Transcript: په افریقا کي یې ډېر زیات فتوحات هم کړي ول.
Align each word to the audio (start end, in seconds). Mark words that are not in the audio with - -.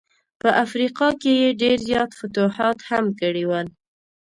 په 0.41 0.49
افریقا 0.63 1.09
کي 1.21 1.31
یې 1.41 1.49
ډېر 1.61 1.77
زیات 1.87 2.11
فتوحات 2.19 2.77
هم 2.89 3.05
کړي 3.19 3.43
ول. 3.49 3.67